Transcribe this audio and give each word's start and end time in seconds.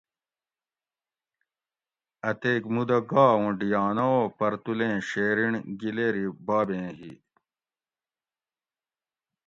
اتیک 2.29 2.63
مودہ 2.73 2.99
گا 3.09 3.25
اوں 3.37 3.51
ڈیانہ 3.59 4.05
او 4.13 4.19
پرتولیں 4.37 4.95
شیرینڈ 5.09 5.55
گلیری 5.81 6.25
بابیں 6.45 6.89
ہی 6.99 7.13